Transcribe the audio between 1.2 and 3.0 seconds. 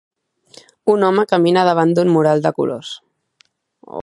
camina davant d'un mural de colors.